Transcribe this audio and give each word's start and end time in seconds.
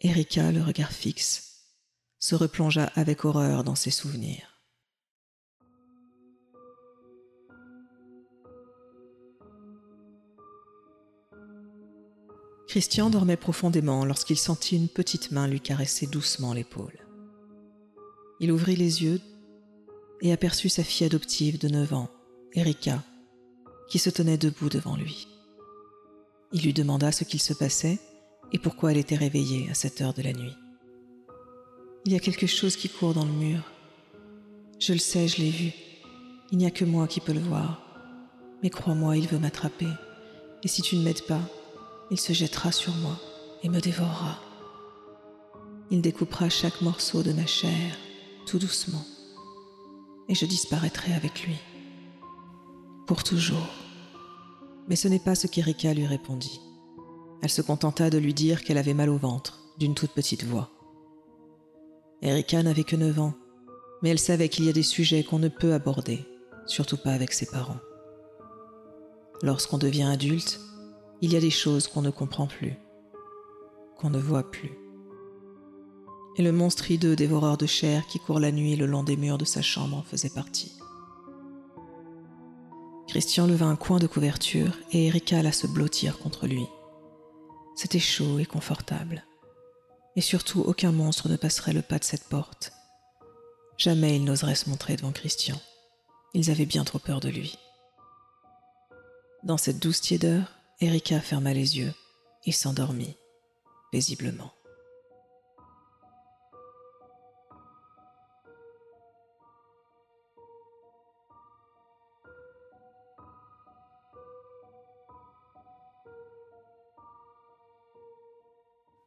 Erika, 0.00 0.52
le 0.52 0.62
regard 0.62 0.92
fixe, 0.92 1.72
se 2.18 2.34
replongea 2.34 2.90
avec 2.94 3.24
horreur 3.24 3.64
dans 3.64 3.74
ses 3.74 3.90
souvenirs. 3.90 4.56
Christian 12.68 13.08
dormait 13.08 13.38
profondément 13.38 14.04
lorsqu'il 14.04 14.36
sentit 14.36 14.76
une 14.76 14.88
petite 14.88 15.30
main 15.30 15.46
lui 15.46 15.60
caresser 15.60 16.06
doucement 16.06 16.52
l'épaule. 16.52 16.98
Il 18.40 18.52
ouvrit 18.52 18.76
les 18.76 19.02
yeux 19.02 19.20
et 20.20 20.30
aperçut 20.30 20.68
sa 20.68 20.84
fille 20.84 21.06
adoptive 21.06 21.58
de 21.58 21.68
9 21.68 21.94
ans, 21.94 22.10
Erika, 22.52 23.02
qui 23.88 23.98
se 23.98 24.10
tenait 24.10 24.36
debout 24.36 24.68
devant 24.68 24.96
lui. 24.96 25.26
Il 26.52 26.62
lui 26.64 26.74
demanda 26.74 27.12
ce 27.12 27.24
qu'il 27.24 27.40
se 27.40 27.54
passait 27.54 27.98
et 28.52 28.58
pourquoi 28.58 28.92
elle 28.92 28.98
était 28.98 29.16
réveillée 29.16 29.68
à 29.70 29.74
cette 29.74 30.00
heure 30.00 30.14
de 30.14 30.22
la 30.22 30.32
nuit? 30.32 30.56
Il 32.04 32.12
y 32.12 32.16
a 32.16 32.20
quelque 32.20 32.46
chose 32.46 32.76
qui 32.76 32.88
court 32.88 33.14
dans 33.14 33.24
le 33.24 33.32
mur. 33.32 33.60
Je 34.78 34.92
le 34.92 34.98
sais, 34.98 35.26
je 35.26 35.38
l'ai 35.38 35.50
vu. 35.50 35.72
Il 36.52 36.58
n'y 36.58 36.66
a 36.66 36.70
que 36.70 36.84
moi 36.84 37.08
qui 37.08 37.20
peux 37.20 37.32
le 37.32 37.40
voir. 37.40 37.82
Mais 38.62 38.70
crois-moi, 38.70 39.16
il 39.16 39.26
veut 39.26 39.38
m'attraper. 39.38 39.88
Et 40.62 40.68
si 40.68 40.82
tu 40.82 40.96
ne 40.96 41.02
m'aides 41.02 41.26
pas, 41.26 41.40
il 42.10 42.18
se 42.20 42.32
jettera 42.32 42.72
sur 42.72 42.94
moi 42.96 43.18
et 43.62 43.68
me 43.68 43.80
dévorera. 43.80 44.38
Il 45.90 46.00
découpera 46.02 46.48
chaque 46.48 46.80
morceau 46.80 47.22
de 47.22 47.32
ma 47.32 47.46
chair, 47.46 47.96
tout 48.46 48.58
doucement, 48.58 49.04
et 50.28 50.34
je 50.34 50.46
disparaîtrai 50.46 51.12
avec 51.12 51.44
lui. 51.44 51.56
Pour 53.06 53.22
toujours. 53.22 53.68
Mais 54.88 54.96
ce 54.96 55.08
n'est 55.08 55.20
pas 55.20 55.34
ce 55.34 55.46
qu'Erika 55.46 55.94
lui 55.94 56.06
répondit. 56.06 56.60
Elle 57.42 57.50
se 57.50 57.62
contenta 57.62 58.10
de 58.10 58.18
lui 58.18 58.34
dire 58.34 58.64
qu'elle 58.64 58.78
avait 58.78 58.94
mal 58.94 59.10
au 59.10 59.18
ventre, 59.18 59.60
d'une 59.78 59.94
toute 59.94 60.12
petite 60.12 60.44
voix. 60.44 60.70
Erika 62.22 62.62
n'avait 62.62 62.84
que 62.84 62.96
neuf 62.96 63.18
ans, 63.18 63.34
mais 64.02 64.10
elle 64.10 64.18
savait 64.18 64.48
qu'il 64.48 64.64
y 64.64 64.68
a 64.68 64.72
des 64.72 64.82
sujets 64.82 65.24
qu'on 65.24 65.38
ne 65.38 65.48
peut 65.48 65.74
aborder, 65.74 66.24
surtout 66.66 66.96
pas 66.96 67.12
avec 67.12 67.32
ses 67.32 67.46
parents. 67.46 67.80
Lorsqu'on 69.42 69.78
devient 69.78 70.04
adulte, 70.04 70.60
il 71.20 71.32
y 71.32 71.36
a 71.36 71.40
des 71.40 71.50
choses 71.50 71.88
qu'on 71.88 72.02
ne 72.02 72.10
comprend 72.10 72.46
plus, 72.46 72.74
qu'on 73.98 74.10
ne 74.10 74.18
voit 74.18 74.50
plus. 74.50 74.78
Et 76.36 76.42
le 76.42 76.52
monstre 76.52 76.90
hideux 76.90 77.16
dévoreur 77.16 77.56
de 77.56 77.66
chair 77.66 78.06
qui 78.06 78.18
court 78.18 78.40
la 78.40 78.52
nuit 78.52 78.76
le 78.76 78.86
long 78.86 79.02
des 79.02 79.16
murs 79.16 79.38
de 79.38 79.44
sa 79.44 79.62
chambre 79.62 79.96
en 79.96 80.02
faisait 80.02 80.30
partie. 80.30 80.72
Christian 83.08 83.46
leva 83.46 83.66
un 83.66 83.76
coin 83.76 83.98
de 83.98 84.06
couverture 84.06 84.76
et 84.92 85.06
Erika 85.06 85.38
alla 85.38 85.52
se 85.52 85.66
blottir 85.66 86.18
contre 86.18 86.46
lui. 86.46 86.66
C'était 87.76 88.00
chaud 88.00 88.38
et 88.38 88.46
confortable. 88.46 89.24
Et 90.16 90.22
surtout, 90.22 90.62
aucun 90.62 90.92
monstre 90.92 91.28
ne 91.28 91.36
passerait 91.36 91.74
le 91.74 91.82
pas 91.82 91.98
de 91.98 92.04
cette 92.04 92.24
porte. 92.24 92.72
Jamais 93.76 94.16
il 94.16 94.24
n'oserait 94.24 94.54
se 94.54 94.70
montrer 94.70 94.96
devant 94.96 95.12
Christian. 95.12 95.60
Ils 96.32 96.50
avaient 96.50 96.66
bien 96.66 96.84
trop 96.84 96.98
peur 96.98 97.20
de 97.20 97.28
lui. 97.28 97.58
Dans 99.42 99.58
cette 99.58 99.78
douce 99.78 100.00
tiédeur, 100.00 100.54
Erika 100.80 101.20
ferma 101.20 101.52
les 101.52 101.78
yeux 101.78 101.92
et 102.46 102.52
s'endormit 102.52 103.16
paisiblement. 103.92 104.55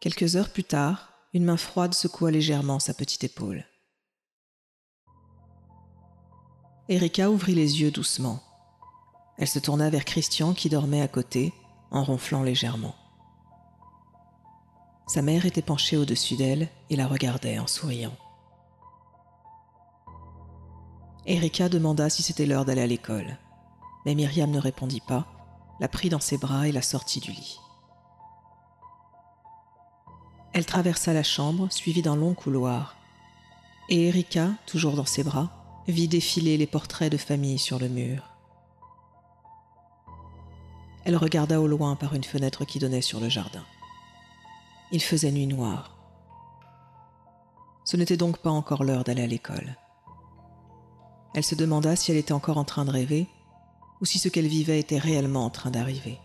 Quelques 0.00 0.36
heures 0.36 0.50
plus 0.50 0.64
tard, 0.64 1.10
une 1.32 1.44
main 1.44 1.56
froide 1.56 1.94
secoua 1.94 2.30
légèrement 2.30 2.78
sa 2.78 2.92
petite 2.92 3.24
épaule. 3.24 3.64
Erika 6.88 7.30
ouvrit 7.30 7.54
les 7.54 7.80
yeux 7.80 7.90
doucement. 7.90 8.42
Elle 9.38 9.48
se 9.48 9.58
tourna 9.58 9.90
vers 9.90 10.04
Christian 10.04 10.54
qui 10.54 10.68
dormait 10.68 11.02
à 11.02 11.08
côté, 11.08 11.52
en 11.90 12.04
ronflant 12.04 12.42
légèrement. 12.42 12.94
Sa 15.06 15.22
mère 15.22 15.46
était 15.46 15.62
penchée 15.62 15.96
au-dessus 15.96 16.36
d'elle 16.36 16.68
et 16.90 16.96
la 16.96 17.06
regardait 17.06 17.58
en 17.58 17.66
souriant. 17.66 18.16
Erika 21.26 21.68
demanda 21.68 22.08
si 22.08 22.22
c'était 22.22 22.46
l'heure 22.46 22.64
d'aller 22.64 22.82
à 22.82 22.86
l'école, 22.86 23.38
mais 24.04 24.14
Myriam 24.14 24.50
ne 24.50 24.60
répondit 24.60 25.00
pas, 25.00 25.26
la 25.80 25.88
prit 25.88 26.08
dans 26.08 26.20
ses 26.20 26.38
bras 26.38 26.68
et 26.68 26.72
la 26.72 26.82
sortit 26.82 27.20
du 27.20 27.32
lit. 27.32 27.58
Elle 30.56 30.64
traversa 30.64 31.12
la 31.12 31.22
chambre, 31.22 31.70
suivie 31.70 32.00
d'un 32.00 32.16
long 32.16 32.32
couloir. 32.32 32.96
Et 33.90 34.08
Erika, 34.08 34.52
toujours 34.64 34.94
dans 34.94 35.04
ses 35.04 35.22
bras, 35.22 35.82
vit 35.86 36.08
défiler 36.08 36.56
les 36.56 36.66
portraits 36.66 37.12
de 37.12 37.18
famille 37.18 37.58
sur 37.58 37.78
le 37.78 37.90
mur. 37.90 38.30
Elle 41.04 41.18
regarda 41.18 41.60
au 41.60 41.66
loin 41.66 41.94
par 41.94 42.14
une 42.14 42.24
fenêtre 42.24 42.64
qui 42.64 42.78
donnait 42.78 43.02
sur 43.02 43.20
le 43.20 43.28
jardin. 43.28 43.66
Il 44.92 45.02
faisait 45.02 45.30
nuit 45.30 45.46
noire. 45.46 45.94
Ce 47.84 47.98
n'était 47.98 48.16
donc 48.16 48.38
pas 48.38 48.48
encore 48.48 48.82
l'heure 48.82 49.04
d'aller 49.04 49.24
à 49.24 49.26
l'école. 49.26 49.76
Elle 51.34 51.44
se 51.44 51.54
demanda 51.54 51.96
si 51.96 52.12
elle 52.12 52.16
était 52.16 52.32
encore 52.32 52.56
en 52.56 52.64
train 52.64 52.86
de 52.86 52.92
rêver 52.92 53.26
ou 54.00 54.06
si 54.06 54.18
ce 54.18 54.30
qu'elle 54.30 54.48
vivait 54.48 54.80
était 54.80 54.96
réellement 54.96 55.44
en 55.44 55.50
train 55.50 55.70
d'arriver. 55.70 56.18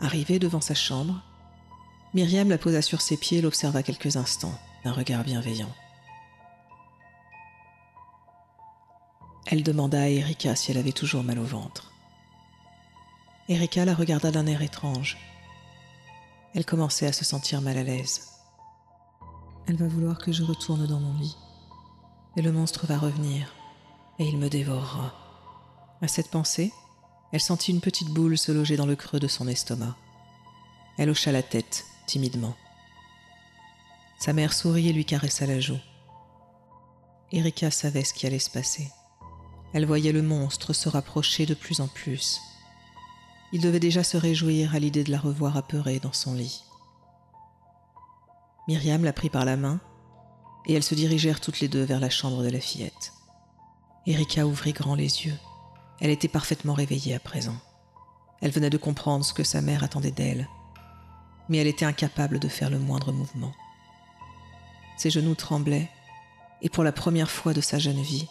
Arrivée 0.00 0.38
devant 0.38 0.60
sa 0.60 0.74
chambre, 0.74 1.22
Myriam 2.14 2.48
la 2.48 2.58
posa 2.58 2.82
sur 2.82 3.00
ses 3.00 3.16
pieds 3.16 3.38
et 3.38 3.42
l'observa 3.42 3.82
quelques 3.82 4.16
instants, 4.16 4.58
d'un 4.84 4.92
regard 4.92 5.22
bienveillant. 5.22 5.72
Elle 9.46 9.62
demanda 9.62 10.00
à 10.00 10.08
Erika 10.08 10.56
si 10.56 10.70
elle 10.70 10.78
avait 10.78 10.92
toujours 10.92 11.22
mal 11.22 11.38
au 11.38 11.44
ventre. 11.44 11.92
Erika 13.48 13.84
la 13.84 13.94
regarda 13.94 14.30
d'un 14.30 14.46
air 14.46 14.62
étrange. 14.62 15.18
Elle 16.54 16.64
commençait 16.64 17.06
à 17.06 17.12
se 17.12 17.24
sentir 17.24 17.60
mal 17.60 17.76
à 17.76 17.82
l'aise. 17.82 18.28
Elle 19.66 19.76
va 19.76 19.88
vouloir 19.88 20.18
que 20.18 20.32
je 20.32 20.42
retourne 20.42 20.86
dans 20.86 21.00
mon 21.00 21.18
lit. 21.18 21.36
Et 22.36 22.42
le 22.42 22.52
monstre 22.52 22.86
va 22.86 22.96
revenir, 22.96 23.54
et 24.18 24.24
il 24.24 24.38
me 24.38 24.48
dévorera. 24.48 25.12
À 26.00 26.08
cette 26.08 26.30
pensée, 26.30 26.72
elle 27.32 27.40
sentit 27.40 27.70
une 27.70 27.80
petite 27.80 28.08
boule 28.08 28.36
se 28.36 28.52
loger 28.52 28.76
dans 28.76 28.86
le 28.86 28.96
creux 28.96 29.20
de 29.20 29.28
son 29.28 29.46
estomac. 29.46 29.96
Elle 30.98 31.10
hocha 31.10 31.32
la 31.32 31.42
tête, 31.42 31.84
timidement. 32.06 32.56
Sa 34.18 34.32
mère 34.32 34.52
sourit 34.52 34.88
et 34.88 34.92
lui 34.92 35.04
caressa 35.04 35.46
la 35.46 35.60
joue. 35.60 35.78
Erika 37.32 37.70
savait 37.70 38.04
ce 38.04 38.12
qui 38.12 38.26
allait 38.26 38.38
se 38.38 38.50
passer. 38.50 38.90
Elle 39.72 39.86
voyait 39.86 40.12
le 40.12 40.22
monstre 40.22 40.72
se 40.72 40.88
rapprocher 40.88 41.46
de 41.46 41.54
plus 41.54 41.80
en 41.80 41.86
plus. 41.86 42.40
Il 43.52 43.60
devait 43.60 43.80
déjà 43.80 44.02
se 44.02 44.16
réjouir 44.16 44.74
à 44.74 44.78
l'idée 44.78 45.04
de 45.04 45.12
la 45.12 45.18
revoir 45.18 45.56
apeurée 45.56 46.00
dans 46.00 46.12
son 46.12 46.34
lit. 46.34 46.64
Myriam 48.68 49.04
la 49.04 49.12
prit 49.12 49.30
par 49.30 49.44
la 49.44 49.56
main 49.56 49.80
et 50.66 50.74
elles 50.74 50.82
se 50.82 50.94
dirigèrent 50.94 51.40
toutes 51.40 51.60
les 51.60 51.68
deux 51.68 51.84
vers 51.84 52.00
la 52.00 52.10
chambre 52.10 52.42
de 52.42 52.50
la 52.50 52.60
fillette. 52.60 53.12
Erika 54.06 54.46
ouvrit 54.46 54.72
grand 54.72 54.94
les 54.94 55.26
yeux. 55.26 55.38
Elle 56.00 56.10
était 56.10 56.28
parfaitement 56.28 56.74
réveillée 56.74 57.14
à 57.14 57.20
présent. 57.20 57.56
Elle 58.40 58.50
venait 58.50 58.70
de 58.70 58.78
comprendre 58.78 59.24
ce 59.24 59.34
que 59.34 59.44
sa 59.44 59.60
mère 59.60 59.84
attendait 59.84 60.10
d'elle, 60.10 60.48
mais 61.48 61.58
elle 61.58 61.66
était 61.66 61.84
incapable 61.84 62.38
de 62.38 62.48
faire 62.48 62.70
le 62.70 62.78
moindre 62.78 63.12
mouvement. 63.12 63.52
Ses 64.96 65.10
genoux 65.10 65.34
tremblaient, 65.34 65.90
et 66.62 66.68
pour 66.68 66.84
la 66.84 66.92
première 66.92 67.30
fois 67.30 67.52
de 67.52 67.60
sa 67.60 67.78
jeune 67.78 68.00
vie, 68.00 68.28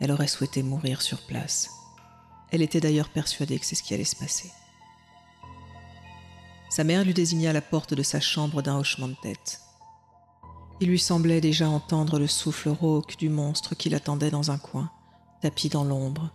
elle 0.00 0.10
aurait 0.10 0.26
souhaité 0.26 0.62
mourir 0.62 1.02
sur 1.02 1.24
place. 1.26 1.70
Elle 2.50 2.62
était 2.62 2.80
d'ailleurs 2.80 3.08
persuadée 3.08 3.58
que 3.58 3.66
c'est 3.66 3.74
ce 3.74 3.82
qui 3.82 3.94
allait 3.94 4.04
se 4.04 4.16
passer. 4.16 4.50
Sa 6.70 6.84
mère 6.84 7.04
lui 7.04 7.14
désigna 7.14 7.52
la 7.52 7.60
porte 7.60 7.94
de 7.94 8.02
sa 8.02 8.20
chambre 8.20 8.62
d'un 8.62 8.78
hochement 8.78 9.08
de 9.08 9.16
tête. 9.22 9.60
Il 10.80 10.88
lui 10.88 10.98
semblait 10.98 11.40
déjà 11.40 11.68
entendre 11.68 12.18
le 12.18 12.26
souffle 12.26 12.70
rauque 12.70 13.16
du 13.18 13.28
monstre 13.28 13.74
qui 13.76 13.90
l'attendait 13.90 14.30
dans 14.30 14.50
un 14.50 14.58
coin, 14.58 14.90
tapis 15.40 15.68
dans 15.68 15.84
l'ombre, 15.84 16.30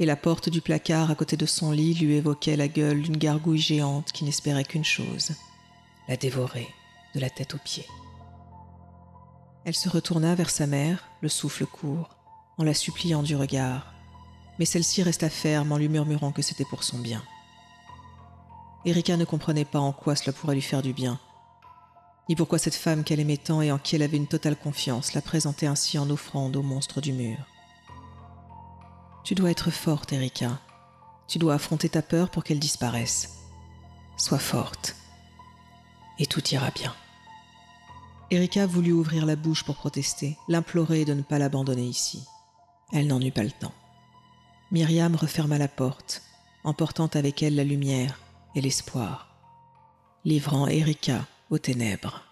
et 0.00 0.06
la 0.06 0.16
porte 0.16 0.48
du 0.48 0.60
placard 0.60 1.10
à 1.10 1.14
côté 1.14 1.36
de 1.36 1.46
son 1.46 1.72
lit 1.72 1.94
lui 1.94 2.14
évoquait 2.14 2.56
la 2.56 2.68
gueule 2.68 3.02
d'une 3.02 3.16
gargouille 3.16 3.58
géante 3.58 4.12
qui 4.12 4.24
n'espérait 4.24 4.64
qu'une 4.64 4.84
chose, 4.84 5.32
la 6.08 6.16
dévorer 6.16 6.68
de 7.14 7.20
la 7.20 7.30
tête 7.30 7.54
aux 7.54 7.58
pieds. 7.58 7.86
Elle 9.64 9.74
se 9.74 9.88
retourna 9.88 10.34
vers 10.34 10.50
sa 10.50 10.66
mère, 10.66 11.04
le 11.20 11.28
souffle 11.28 11.66
court, 11.66 12.10
en 12.58 12.64
la 12.64 12.74
suppliant 12.74 13.22
du 13.22 13.36
regard, 13.36 13.92
mais 14.58 14.64
celle-ci 14.64 15.02
resta 15.02 15.28
ferme 15.28 15.72
en 15.72 15.78
lui 15.78 15.88
murmurant 15.88 16.32
que 16.32 16.42
c'était 16.42 16.64
pour 16.64 16.84
son 16.84 16.98
bien. 16.98 17.22
Erika 18.84 19.16
ne 19.16 19.24
comprenait 19.24 19.64
pas 19.64 19.80
en 19.80 19.92
quoi 19.92 20.16
cela 20.16 20.32
pourrait 20.32 20.54
lui 20.54 20.62
faire 20.62 20.82
du 20.82 20.92
bien, 20.92 21.18
ni 22.28 22.36
pourquoi 22.36 22.58
cette 22.58 22.74
femme 22.74 23.04
qu'elle 23.04 23.20
aimait 23.20 23.36
tant 23.36 23.62
et 23.62 23.72
en 23.72 23.78
qui 23.78 23.96
elle 23.96 24.02
avait 24.02 24.16
une 24.16 24.26
totale 24.26 24.56
confiance 24.56 25.14
la 25.14 25.22
présentait 25.22 25.66
ainsi 25.66 25.98
en 25.98 26.08
offrande 26.10 26.56
au 26.56 26.62
monstre 26.62 27.00
du 27.00 27.12
mur. 27.12 27.38
Tu 29.24 29.34
dois 29.34 29.50
être 29.50 29.70
forte, 29.70 30.12
Erika. 30.12 30.58
Tu 31.26 31.38
dois 31.38 31.54
affronter 31.54 31.88
ta 31.88 32.02
peur 32.02 32.30
pour 32.30 32.44
qu'elle 32.44 32.58
disparaisse. 32.58 33.38
Sois 34.16 34.38
forte, 34.38 34.96
et 36.18 36.26
tout 36.26 36.46
ira 36.48 36.70
bien. 36.70 36.94
Erika 38.30 38.66
voulut 38.66 38.92
ouvrir 38.92 39.24
la 39.24 39.36
bouche 39.36 39.64
pour 39.64 39.76
protester, 39.76 40.36
l'implorer 40.48 41.04
de 41.04 41.14
ne 41.14 41.22
pas 41.22 41.38
l'abandonner 41.38 41.84
ici. 41.84 42.24
Elle 42.92 43.06
n'en 43.06 43.20
eut 43.20 43.32
pas 43.32 43.42
le 43.42 43.52
temps. 43.52 43.74
Myriam 44.70 45.14
referma 45.14 45.56
la 45.56 45.68
porte, 45.68 46.22
emportant 46.64 47.06
avec 47.14 47.42
elle 47.42 47.54
la 47.54 47.64
lumière 47.64 48.18
et 48.54 48.60
l'espoir, 48.60 49.28
livrant 50.24 50.66
Erika 50.66 51.26
aux 51.50 51.58
ténèbres. 51.58 52.27